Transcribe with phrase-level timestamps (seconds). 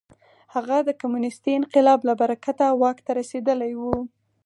[0.55, 3.81] هغه د کمونېستي انقلاب له برکته واک ته رسېدلی و.